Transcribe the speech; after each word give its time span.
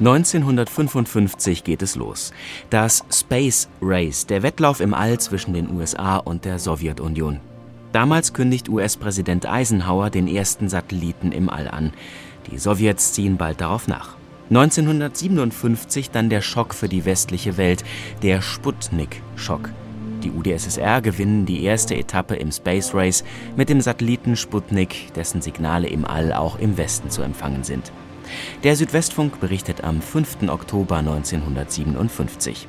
1955 0.00 1.62
geht 1.62 1.82
es 1.82 1.94
los. 1.94 2.32
Das 2.70 3.04
Space 3.12 3.68
Race, 3.82 4.24
der 4.24 4.42
Wettlauf 4.42 4.80
im 4.80 4.94
All 4.94 5.20
zwischen 5.20 5.52
den 5.52 5.70
USA 5.70 6.16
und 6.16 6.46
der 6.46 6.58
Sowjetunion. 6.58 7.38
Damals 7.92 8.32
kündigt 8.32 8.70
US-Präsident 8.70 9.44
Eisenhower 9.44 10.08
den 10.08 10.26
ersten 10.26 10.70
Satelliten 10.70 11.32
im 11.32 11.50
All 11.50 11.68
an. 11.68 11.92
Die 12.50 12.56
Sowjets 12.56 13.12
ziehen 13.12 13.36
bald 13.36 13.60
darauf 13.60 13.88
nach. 13.88 14.16
1957 14.48 16.10
dann 16.10 16.30
der 16.30 16.40
Schock 16.40 16.72
für 16.72 16.88
die 16.88 17.04
westliche 17.04 17.58
Welt, 17.58 17.84
der 18.22 18.40
Sputnik-Schock. 18.40 19.68
Die 20.22 20.30
UdSSR 20.30 21.02
gewinnen 21.02 21.44
die 21.44 21.62
erste 21.62 21.94
Etappe 21.94 22.36
im 22.36 22.52
Space 22.52 22.94
Race 22.94 23.22
mit 23.54 23.68
dem 23.68 23.82
Satelliten 23.82 24.36
Sputnik, 24.36 25.12
dessen 25.12 25.42
Signale 25.42 25.88
im 25.88 26.06
All 26.06 26.32
auch 26.32 26.58
im 26.58 26.78
Westen 26.78 27.10
zu 27.10 27.20
empfangen 27.20 27.64
sind. 27.64 27.92
Der 28.62 28.76
Südwestfunk 28.76 29.40
berichtet 29.40 29.82
am 29.82 30.02
5. 30.02 30.48
Oktober 30.48 30.96
1957. 30.96 32.68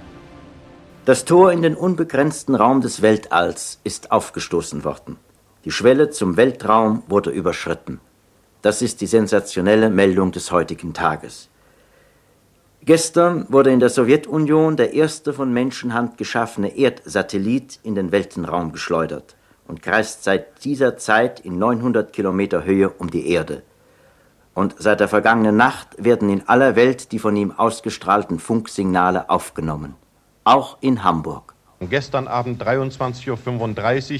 Das 1.03 1.25
Tor 1.25 1.51
in 1.51 1.61
den 1.61 1.75
unbegrenzten 1.75 2.55
Raum 2.55 2.81
des 2.81 3.01
Weltalls 3.01 3.79
ist 3.83 4.11
aufgestoßen 4.11 4.83
worden. 4.83 5.17
Die 5.65 5.71
Schwelle 5.71 6.09
zum 6.09 6.37
Weltraum 6.37 7.03
wurde 7.07 7.31
überschritten. 7.31 7.99
Das 8.61 8.81
ist 8.81 9.01
die 9.01 9.07
sensationelle 9.07 9.89
Meldung 9.89 10.31
des 10.31 10.51
heutigen 10.51 10.93
Tages. 10.93 11.49
Gestern 12.83 13.45
wurde 13.49 13.71
in 13.71 13.79
der 13.79 13.89
Sowjetunion 13.89 14.77
der 14.77 14.93
erste 14.93 15.33
von 15.33 15.51
Menschenhand 15.51 16.17
geschaffene 16.17 16.77
Erdsatellit 16.77 17.79
in 17.83 17.95
den 17.95 18.11
Weltenraum 18.11 18.71
geschleudert 18.71 19.35
und 19.67 19.81
kreist 19.81 20.23
seit 20.23 20.63
dieser 20.63 20.97
Zeit 20.97 21.39
in 21.39 21.59
900 21.59 22.13
Kilometer 22.13 22.63
Höhe 22.63 22.89
um 22.89 23.11
die 23.11 23.29
Erde 23.29 23.63
und 24.53 24.75
seit 24.77 24.99
der 24.99 25.07
vergangenen 25.07 25.55
Nacht 25.57 25.87
werden 25.97 26.29
in 26.29 26.47
aller 26.47 26.75
Welt 26.75 27.11
die 27.11 27.19
von 27.19 27.35
ihm 27.35 27.51
ausgestrahlten 27.51 28.39
Funksignale 28.39 29.29
aufgenommen. 29.29 29.95
Auch 30.43 30.77
in 30.81 31.03
Hamburg. 31.03 31.53
Gestern 31.79 32.27
Abend 32.27 32.61
23.35 32.61 34.13
Uhr 34.13 34.19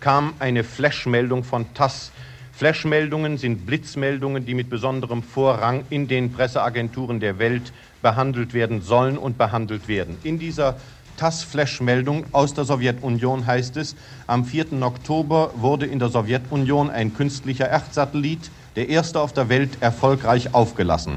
kam 0.00 0.34
eine 0.38 0.64
Flashmeldung 0.64 1.44
von 1.44 1.74
TASS. 1.74 2.10
Flashmeldungen 2.52 3.38
sind 3.38 3.66
Blitzmeldungen, 3.66 4.44
die 4.44 4.54
mit 4.54 4.70
besonderem 4.70 5.22
Vorrang 5.22 5.84
in 5.90 6.08
den 6.08 6.32
Presseagenturen 6.32 7.20
der 7.20 7.38
Welt 7.38 7.72
behandelt 8.02 8.54
werden 8.54 8.82
sollen 8.82 9.18
und 9.18 9.38
behandelt 9.38 9.88
werden. 9.88 10.16
In 10.22 10.38
dieser 10.38 10.76
TASS-Flash-Meldung 11.16 12.26
aus 12.32 12.54
der 12.54 12.64
Sowjetunion 12.64 13.46
heißt 13.46 13.76
es, 13.76 13.94
am 14.26 14.44
4. 14.44 14.82
Oktober 14.82 15.52
wurde 15.56 15.86
in 15.86 15.98
der 15.98 16.08
Sowjetunion 16.08 16.90
ein 16.90 17.14
künstlicher 17.14 17.68
Erdsatellit 17.68 18.50
der 18.76 18.88
erste 18.88 19.20
auf 19.20 19.32
der 19.32 19.48
Welt, 19.48 19.82
erfolgreich 19.82 20.54
aufgelassen. 20.54 21.14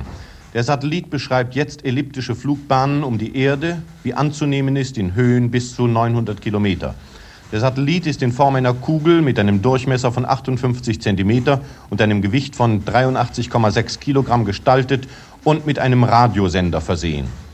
Der 0.53 0.64
Satellit 0.64 1.09
beschreibt 1.09 1.56
jetzt 1.56 1.86
elliptische 1.86 2.36
Flugbahnen 2.36 3.03
um 3.03 3.17
die 3.17 3.36
Erde, 3.36 3.81
wie 4.03 4.14
anzunehmen 4.14 4.75
ist, 4.75 4.98
in 4.98 5.16
Höhen 5.16 5.52
bis 5.52 5.76
zu 5.76 5.88
900 5.88 6.39
Kilometer. 6.42 6.95
Der 7.52 7.59
Satellit 7.59 8.08
ist 8.08 8.22
in 8.22 8.31
Form 8.31 8.56
einer 8.56 8.73
Kugel 8.73 9.22
mit 9.22 9.38
einem 9.38 9.61
Durchmesser 9.61 10.11
von 10.11 10.26
58 10.26 11.02
Zentimeter 11.02 11.61
und 11.89 12.02
einem 12.02 12.22
Gewicht 12.22 12.56
von 12.56 12.83
83,6 12.83 14.00
Kilogramm 14.00 14.45
gestaltet 14.45 15.08
und 15.44 15.66
mit 15.66 15.78
einem 15.78 16.03
Radiosender 16.03 16.81
versehen. 16.81 17.44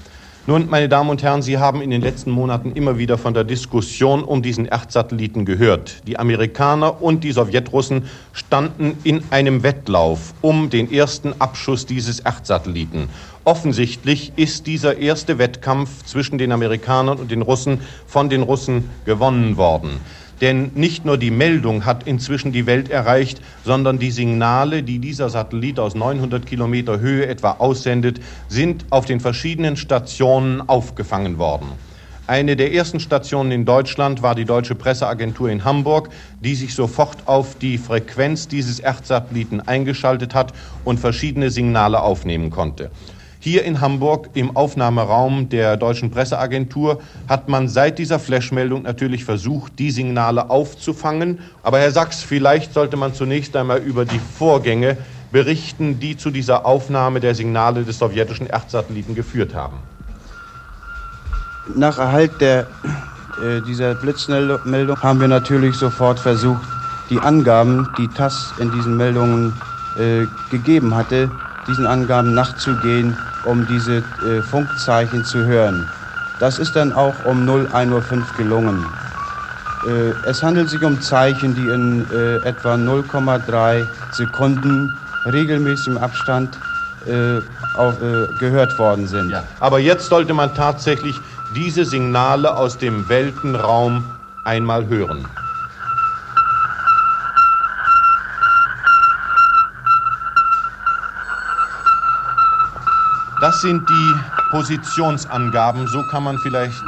Nun, 0.47 0.71
meine 0.71 0.89
Damen 0.89 1.11
und 1.11 1.21
Herren, 1.21 1.43
Sie 1.43 1.59
haben 1.59 1.83
in 1.83 1.91
den 1.91 2.01
letzten 2.01 2.31
Monaten 2.31 2.71
immer 2.71 2.97
wieder 2.97 3.19
von 3.19 3.35
der 3.35 3.43
Diskussion 3.43 4.23
um 4.23 4.41
diesen 4.41 4.65
Erdsatelliten 4.65 5.45
gehört. 5.45 6.01
Die 6.07 6.17
Amerikaner 6.17 6.99
und 6.99 7.23
die 7.23 7.31
Sowjetrussen 7.31 8.05
standen 8.33 8.97
in 9.03 9.21
einem 9.29 9.61
Wettlauf 9.61 10.33
um 10.41 10.71
den 10.71 10.91
ersten 10.91 11.39
Abschuss 11.39 11.85
dieses 11.85 12.21
Erdsatelliten. 12.21 13.07
Offensichtlich 13.43 14.33
ist 14.35 14.65
dieser 14.65 14.97
erste 14.97 15.37
Wettkampf 15.37 16.05
zwischen 16.05 16.39
den 16.39 16.51
Amerikanern 16.51 17.19
und 17.19 17.29
den 17.29 17.43
Russen 17.43 17.81
von 18.07 18.27
den 18.27 18.41
Russen 18.41 18.89
gewonnen 19.05 19.57
worden. 19.57 19.99
Denn 20.41 20.71
nicht 20.73 21.05
nur 21.05 21.17
die 21.17 21.29
Meldung 21.29 21.85
hat 21.85 22.07
inzwischen 22.07 22.51
die 22.51 22.65
Welt 22.65 22.89
erreicht, 22.89 23.41
sondern 23.63 23.99
die 23.99 24.09
Signale, 24.09 24.81
die 24.81 24.97
dieser 24.97 25.29
Satellit 25.29 25.79
aus 25.79 25.93
900 25.93 26.47
Kilometer 26.47 26.99
Höhe 26.99 27.27
etwa 27.27 27.51
aussendet, 27.51 28.19
sind 28.47 28.85
auf 28.89 29.05
den 29.05 29.19
verschiedenen 29.19 29.77
Stationen 29.77 30.67
aufgefangen 30.67 31.37
worden. 31.37 31.67
Eine 32.25 32.55
der 32.55 32.73
ersten 32.73 32.99
Stationen 32.99 33.51
in 33.51 33.65
Deutschland 33.65 34.21
war 34.23 34.35
die 34.35 34.45
Deutsche 34.45 34.73
Presseagentur 34.73 35.49
in 35.49 35.63
Hamburg, 35.63 36.09
die 36.39 36.55
sich 36.55 36.73
sofort 36.73 37.27
auf 37.27 37.57
die 37.59 37.77
Frequenz 37.77 38.47
dieses 38.47 38.79
Erdsatelliten 38.79 39.59
eingeschaltet 39.59 40.33
hat 40.33 40.53
und 40.85 40.99
verschiedene 40.99 41.49
Signale 41.51 42.01
aufnehmen 42.01 42.49
konnte. 42.49 42.89
Hier 43.43 43.63
in 43.63 43.81
Hamburg 43.81 44.29
im 44.35 44.55
Aufnahmeraum 44.55 45.49
der 45.49 45.75
Deutschen 45.75 46.11
Presseagentur 46.11 47.01
hat 47.27 47.49
man 47.49 47.67
seit 47.67 47.97
dieser 47.97 48.19
Flashmeldung 48.19 48.83
natürlich 48.83 49.25
versucht, 49.25 49.79
die 49.79 49.89
Signale 49.89 50.51
aufzufangen. 50.51 51.39
Aber 51.63 51.79
Herr 51.79 51.89
Sachs, 51.89 52.21
vielleicht 52.21 52.71
sollte 52.71 52.97
man 52.97 53.15
zunächst 53.15 53.55
einmal 53.55 53.79
über 53.79 54.05
die 54.05 54.19
Vorgänge 54.19 54.95
berichten, 55.31 55.99
die 55.99 56.17
zu 56.17 56.29
dieser 56.29 56.67
Aufnahme 56.67 57.19
der 57.19 57.33
Signale 57.33 57.83
des 57.83 57.97
sowjetischen 57.97 58.45
Erdsatelliten 58.45 59.15
geführt 59.15 59.55
haben. 59.55 59.77
Nach 61.75 61.97
Erhalt 61.97 62.39
der, 62.41 62.67
äh, 63.43 63.61
dieser 63.67 63.95
Blitzmeldung 63.95 65.01
haben 65.01 65.19
wir 65.19 65.27
natürlich 65.27 65.77
sofort 65.77 66.19
versucht, 66.19 66.61
die 67.09 67.17
Angaben, 67.17 67.89
die 67.97 68.07
TASS 68.07 68.53
in 68.59 68.71
diesen 68.71 68.97
Meldungen 68.97 69.59
äh, 69.97 70.27
gegeben 70.51 70.93
hatte, 70.93 71.31
diesen 71.67 71.85
Angaben 71.85 72.33
nachzugehen 72.33 73.15
um 73.43 73.65
diese 73.67 73.97
äh, 73.97 74.41
Funkzeichen 74.41 75.23
zu 75.25 75.45
hören. 75.45 75.87
Das 76.39 76.59
ist 76.59 76.75
dann 76.75 76.93
auch 76.93 77.13
um 77.25 77.47
01.05 77.47 77.91
Uhr 77.91 78.23
gelungen. 78.37 78.85
Äh, 79.87 80.29
es 80.29 80.43
handelt 80.43 80.69
sich 80.69 80.83
um 80.83 80.99
Zeichen, 81.01 81.55
die 81.55 81.67
in 81.67 82.05
äh, 82.11 82.37
etwa 82.47 82.75
0,3 82.75 83.85
Sekunden 84.11 84.91
regelmäßigem 85.25 85.97
Abstand 85.97 86.57
äh, 87.07 87.39
auf, 87.77 88.01
äh, 88.01 88.27
gehört 88.39 88.77
worden 88.77 89.07
sind. 89.07 89.29
Ja. 89.29 89.43
Aber 89.59 89.79
jetzt 89.79 90.07
sollte 90.09 90.33
man 90.33 90.53
tatsächlich 90.53 91.19
diese 91.55 91.85
Signale 91.85 92.55
aus 92.55 92.77
dem 92.77 93.07
Weltenraum 93.09 94.03
einmal 94.45 94.87
hören. 94.87 95.25
Das 103.41 103.59
sind 103.59 103.89
die 103.89 104.13
Positionsangaben, 104.51 105.87
so 105.87 106.03
kann 106.03 106.23
man 106.23 106.37
vielleicht 106.37 106.83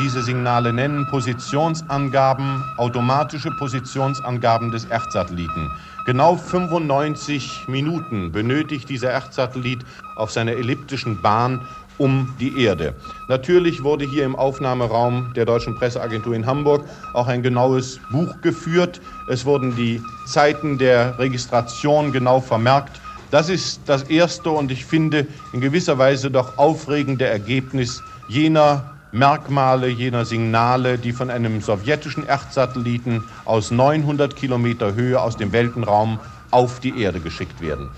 diese 0.00 0.20
Signale 0.20 0.72
nennen, 0.72 1.06
Positionsangaben, 1.06 2.64
automatische 2.76 3.50
Positionsangaben 3.52 4.72
des 4.72 4.84
Erdsatelliten. 4.86 5.70
Genau 6.04 6.34
95 6.34 7.68
Minuten 7.68 8.32
benötigt 8.32 8.88
dieser 8.88 9.12
Erdsatellit 9.12 9.84
auf 10.16 10.32
seiner 10.32 10.54
elliptischen 10.54 11.22
Bahn 11.22 11.60
um 11.98 12.34
die 12.40 12.60
Erde. 12.60 12.96
Natürlich 13.28 13.84
wurde 13.84 14.04
hier 14.04 14.24
im 14.24 14.34
Aufnahmeraum 14.34 15.32
der 15.36 15.44
Deutschen 15.44 15.76
Presseagentur 15.76 16.34
in 16.34 16.46
Hamburg 16.46 16.84
auch 17.12 17.28
ein 17.28 17.44
genaues 17.44 18.00
Buch 18.10 18.40
geführt. 18.42 19.00
Es 19.28 19.44
wurden 19.44 19.76
die 19.76 20.02
Zeiten 20.26 20.78
der 20.78 21.16
Registration 21.20 22.10
genau 22.10 22.40
vermerkt 22.40 23.00
das 23.32 23.48
ist 23.48 23.88
das 23.88 24.02
erste 24.02 24.50
und 24.50 24.70
ich 24.70 24.84
finde 24.84 25.26
in 25.52 25.62
gewisser 25.62 25.96
Weise 25.96 26.30
doch 26.30 26.58
aufregende 26.58 27.24
Ergebnis 27.24 28.02
jener 28.28 28.92
Merkmale, 29.10 29.88
jener 29.88 30.26
Signale, 30.26 30.98
die 30.98 31.12
von 31.12 31.30
einem 31.30 31.62
sowjetischen 31.62 32.24
Erdsatelliten 32.24 33.24
aus 33.46 33.70
900 33.70 34.36
Kilometer 34.36 34.94
Höhe 34.94 35.18
aus 35.18 35.38
dem 35.38 35.50
Weltenraum 35.52 36.20
auf 36.50 36.78
die 36.80 36.98
Erde 36.98 37.20
geschickt 37.20 37.62
werden. 37.62 37.88